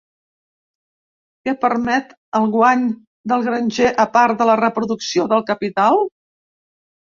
[1.47, 2.87] Què permet el guany
[3.33, 6.05] del granger a part de la reproducció del capital?